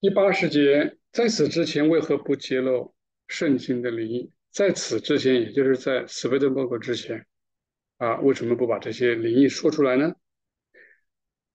[0.00, 2.94] 第八十节，在此之前为何不揭露
[3.28, 4.32] 圣经的灵异？
[4.50, 7.26] 在此之前，也就是在死贝德伯格之前，
[7.98, 10.14] 啊，为什么不把这些灵异说出来呢？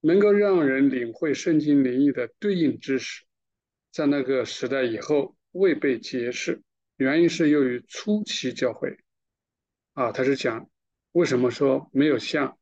[0.00, 3.24] 能够让人领会圣经灵异的对应知识，
[3.90, 6.62] 在那个时代以后未被揭示，
[6.98, 8.96] 原因是由于初期教会，
[9.94, 10.70] 啊，他是讲
[11.10, 12.56] 为什么说没有像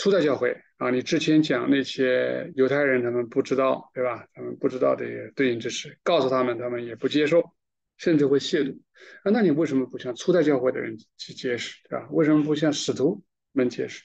[0.00, 0.56] 初代教会。
[0.78, 4.26] 啊，你之前讲那些犹太人，他们不知道，对吧？
[4.32, 7.54] 他们不知道这些对应知识，告诉他们，他们也不接受，
[7.98, 8.78] 甚至会亵渎。
[9.24, 12.08] 啊，那你为什么不向初代教会的人去解释，对吧？
[12.12, 14.02] 为什么不向使徒们解释？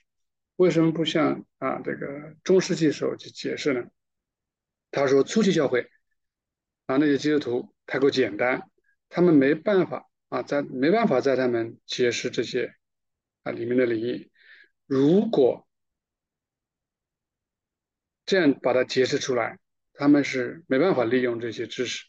[0.57, 3.85] 为什么不向啊这个中世纪时候去解释呢？
[4.91, 5.87] 他说，初期教会
[6.87, 8.69] 啊那些基督徒太过简单，
[9.07, 12.73] 他们没办法啊在没办法在他们解释这些
[13.43, 14.29] 啊里面的灵异。
[14.85, 15.65] 如果
[18.25, 19.59] 这样把它解释出来，
[19.93, 22.05] 他们是没办法利用这些知识，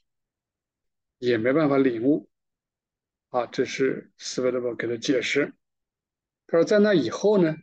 [1.19, 2.29] 也没办法领悟。
[3.29, 5.53] 啊，这是斯维德伯给的解释。
[6.47, 7.57] 他说，在那以后呢？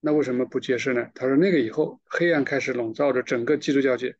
[0.00, 1.10] 那为什么不解释呢？
[1.14, 4.16] 他说，那个以后，黑暗开始笼罩着整个基督教界。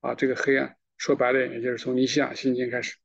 [0.00, 2.96] 啊，这个黑暗说白了，也就是从尼西亚信经开始，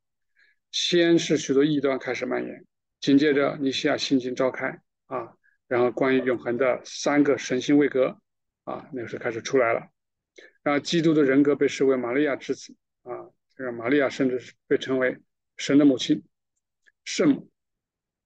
[0.71, 2.65] 先是许多异端开始蔓延，
[2.99, 5.33] 紧接着尼西亚信经召开，啊，
[5.67, 8.19] 然后关于永恒的三个神性位格，
[8.65, 9.87] 啊，那个时候开始出来了。
[10.67, 15.17] 啊，基督的人格被视为玛利亚之子啊，这个玛利亚甚至是被称为
[15.55, 16.23] 神的母亲、
[17.05, 17.49] 圣母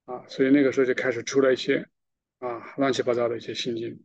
[0.06, 1.88] 啊，所以那个时候就开始出了一些
[2.39, 4.03] 啊乱七八糟的一些信经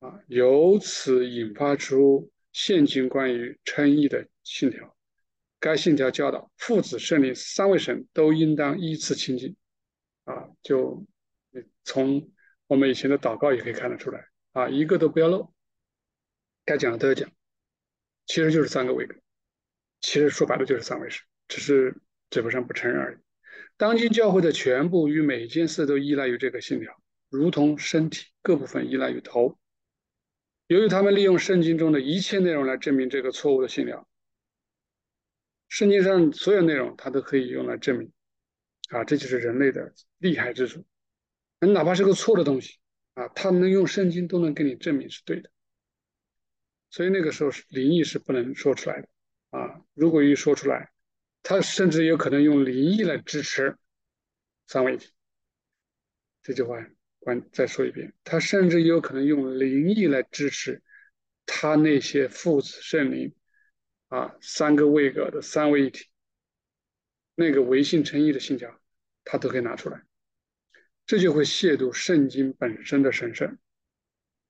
[0.00, 4.94] 啊，由此引发出现今关于称义的信条。
[5.58, 9.54] 该信条教导父子圣灵三位神都应当依次亲近
[10.24, 11.06] 啊，就
[11.84, 12.30] 从
[12.66, 15.51] 我们以前的祷告也可以看得出来啊，一个都不要漏。
[16.64, 17.30] 该讲的都要讲，
[18.26, 19.16] 其实就是三个位格，
[20.00, 21.96] 其实说白了就是三位神，只是
[22.30, 23.18] 嘴巴上不承认而已。
[23.76, 29.58] 当今教会的全部与每件事都依赖于这个信条，如同身体各部分依赖于头。
[30.68, 34.08] 由于他们利用圣经中的一切内容来证明这个错误的信条，
[35.68, 38.12] 圣经上所有内容它都可以用来证明，
[38.90, 40.84] 啊，这就是人类的厉害之处。
[41.60, 42.78] 哪怕是个错的东西，
[43.14, 45.50] 啊，他们用圣经都能给你证明是对的。
[46.92, 49.08] 所以那个时候是灵异是不能说出来的
[49.48, 49.80] 啊！
[49.94, 50.92] 如果一说出来，
[51.42, 53.78] 他甚至有可能用灵异来支持
[54.66, 55.08] 三位一体。
[56.42, 56.76] 这句话
[57.18, 60.82] 关再说一遍，他甚至有可能用灵异来支持
[61.46, 63.34] 他那些父子圣灵
[64.08, 66.10] 啊三个位格的三位一体，
[67.34, 68.78] 那个唯信称义的信条，
[69.24, 70.02] 他都可以拿出来，
[71.06, 73.56] 这就会亵渎圣经本身的神圣，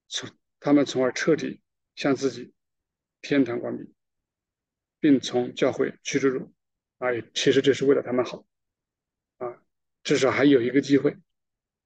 [0.09, 1.61] 从他们从而彻底。
[1.95, 2.53] 向自己
[3.21, 3.93] 天堂关闭，
[4.99, 6.53] 并从教会驱逐出，
[6.97, 8.45] 啊，其实这是为了他们好，
[9.37, 9.61] 啊，
[10.03, 11.17] 至少还有一个机会，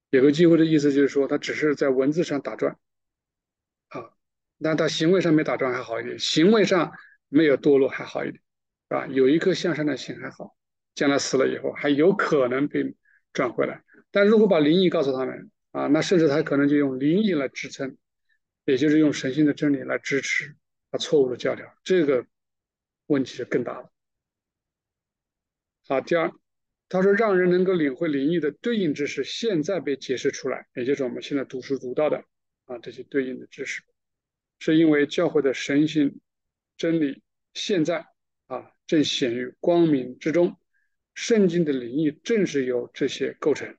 [0.09, 2.77] 有个机会的意思就是说，他只是在文字上打转，
[3.89, 4.11] 啊，
[4.57, 6.91] 那他行为上没打转还好一点，行为上
[7.27, 8.41] 没有堕落还好一点，
[8.89, 10.55] 啊，有一颗向上的心还好，
[10.95, 12.95] 将来死了以后还有可能被
[13.33, 17.97] 转回来，但如果把灵异告诉他们，啊，那甚至他可能就用灵异来支撑。
[18.67, 20.53] 也就是用神性的真理来支持
[20.91, 22.27] 他错误的教条，这个
[23.05, 23.89] 问题就更大了。
[25.87, 26.29] 好，第二，
[26.89, 32.25] 他说让人能够领会灵异的对应知识，现在被解释出来，也就是我们现在读书读到的
[32.65, 33.81] 啊这些对应的知识，
[34.59, 36.19] 是因为教会的神性
[36.75, 37.23] 真理
[37.53, 38.05] 现在
[38.47, 40.59] 啊正显于光明之中，
[41.13, 43.77] 圣经的灵异正是由这些构成。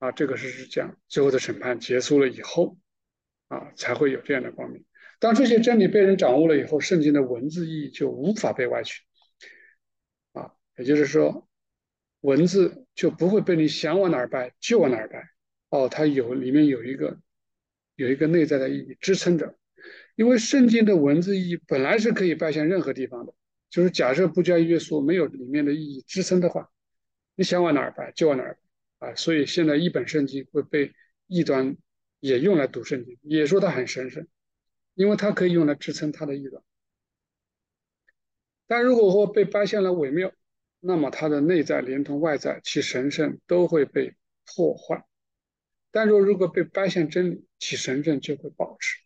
[0.00, 2.76] 啊，这个是讲最后的审判结束了以后。
[3.48, 4.84] 啊，才会有这样的光明。
[5.20, 9.02] 当这些真理被人掌握了以后，圣经的文字意义就无法被歪曲。
[10.32, 11.48] 啊，也就是说，
[12.20, 15.22] 文字就不会被你想往哪儿掰就往哪儿掰。
[15.70, 17.18] 哦，它有里面有一个
[17.96, 19.56] 有一个内在的意义支撑着。
[20.16, 23.34] 因为圣经的文字意义本来是可以掰向任何地方的，
[23.70, 26.70] 就是假设不加约束，没有里面的意义支撑的话，
[27.34, 28.58] 你想往哪儿掰就往哪儿。
[28.98, 30.92] 啊，所以现在一本圣经会被
[31.28, 31.76] 异端。
[32.24, 34.26] 也用来读圣经，也说它很神圣，
[34.94, 36.62] 因为它可以用来支撑它的意思。
[38.66, 40.32] 但如果说被发现了伪谬，
[40.80, 44.14] 那么它的内在连同外在其神圣都会被
[44.46, 45.04] 破坏。
[45.90, 49.02] 但若如果被发现真理，其神圣就会保持。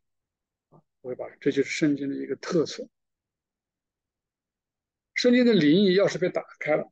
[0.68, 2.88] 啊，会保持，这就是圣经的一个特色。
[5.14, 6.88] 圣经的灵异要是被打开了，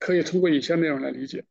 [0.00, 1.46] 可以通过以下内容来理解。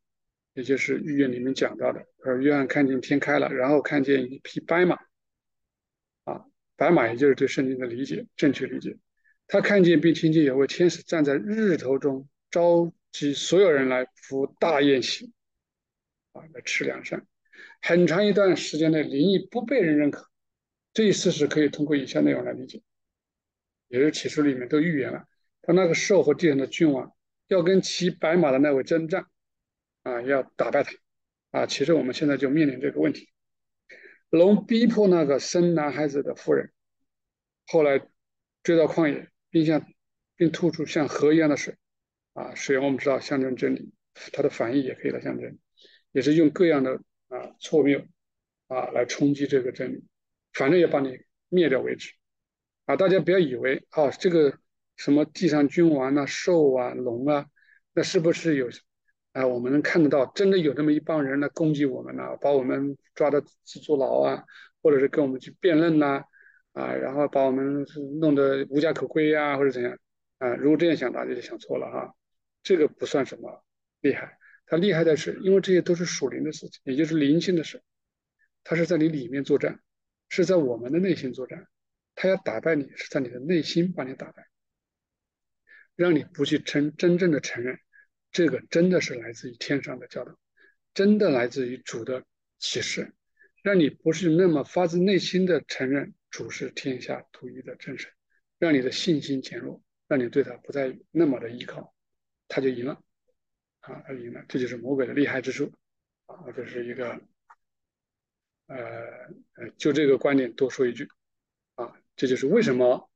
[0.58, 4.96] 也就是预言里面讲到的，而约翰看见天开了，然后看见一匹白马，
[6.24, 6.44] 啊，
[6.76, 8.98] 白马也就是对圣经的理解，正确理解。
[9.46, 15.32] 他看见并听见有位天使站在日头中，召集所有人来服大宴席，
[16.32, 17.24] 啊，来吃良善。
[17.84, 20.28] 很长一段时间内，灵异不被人认可。
[20.92, 22.82] 这一事实可以通过以下内容来理解，
[23.90, 25.24] 也是启示里面都预言了，
[25.62, 27.14] 他那个兽和地上的君王
[27.48, 29.28] 要跟骑白马的那位征战，
[30.08, 30.92] 啊，要打败他，
[31.52, 33.30] 啊，其实我们现在就面临这个问题。
[34.30, 36.72] 龙逼迫那个生男孩子的妇人，
[37.66, 38.08] 后来
[38.64, 39.30] 追到旷野。
[39.50, 39.82] 并像，
[40.36, 41.78] 并吐出像河一样的水，
[42.34, 43.94] 啊，水我们知道象征真理，
[44.34, 45.58] 它的反义也可以来象征，
[46.12, 48.06] 也是用各样的啊错谬
[48.68, 50.04] 啊来冲击这个真理，
[50.52, 51.18] 反正也把你
[51.48, 52.12] 灭掉为止，
[52.86, 54.60] 啊，大家不要以为啊这个
[54.98, 57.48] 什么地上君王啊、兽啊、龙啊，
[57.94, 58.70] 那是不是有
[59.34, 59.46] 啊？
[59.46, 64.44] 我们能看得到，真的有这么一帮人来攻击我们呢，把我们抓到去坐牢啊，
[64.82, 66.24] 或者是跟我们去辩论呐？
[66.74, 67.86] 啊，然后把我们
[68.20, 69.98] 弄得无家可归呀，或者怎样
[70.38, 70.56] 啊？
[70.56, 72.14] 如果这样想，大家就想错了哈。
[72.64, 73.64] 这个不算什么
[74.02, 77.82] 厉害，他厉害的是，因为这些都是属灵的事情，也就是灵性的事，
[78.64, 79.80] 他是在你里面作战，
[80.30, 81.68] 是在我们的内心作战。
[82.20, 84.48] 他要打败你，是在你的内心把你打败，
[85.96, 87.80] 让你不去承真正的承认，
[88.32, 90.38] 这个真的是来自于天上的教导，
[90.94, 92.24] 真的来自于主的
[92.60, 93.14] 启示，
[93.64, 96.14] 让你不是那么发自内心的承认。
[96.30, 98.12] 主是天下独一的真神，
[98.60, 101.96] 让你的信心减弱，让你对他不再那么的依靠，
[102.50, 103.02] 他就赢了，
[103.80, 105.72] 啊，他赢了，这就是魔鬼的厉害之处，
[106.26, 107.20] 啊，这是一个，
[108.68, 111.08] 呃，就这个观点多说一句，
[111.76, 113.10] 啊，这就是为什么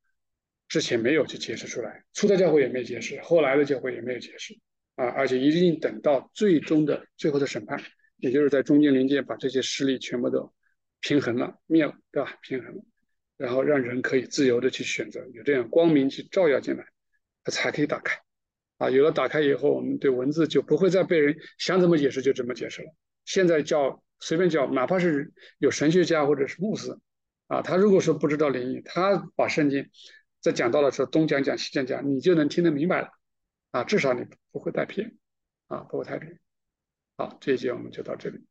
[0.69, 4.57] 之前没有去解释出来，初代教会也没解释，后来的教会也没有解释，
[4.95, 7.81] 啊，而且一定等到最终的最后的审判，
[8.17, 10.53] 也就是在中间临界把这些势力全部都
[10.99, 12.38] 平衡了、灭了，对吧？
[12.41, 12.83] 平衡了。
[13.38, 16.85] 然后让人可以自由的去选择，有这样光明去照耀进来，
[17.43, 18.15] 它才可以打开。
[18.77, 22.87] 啊，有了打开以后，我们对文字就不会再被人想怎么解释就怎么解释了。
[23.25, 26.95] 现在叫随便叫，哪怕是有神学家或者是牧师，
[27.47, 29.89] 啊，他如果说不知道灵异，他把圣经
[30.39, 33.09] 在讲到的时候东讲讲西讲讲，你就能听得明白了。
[33.71, 35.18] 啊，至少你不会带偏，
[35.68, 36.39] 啊，不会太偏。
[37.18, 38.45] 好，这一节我们就到这里。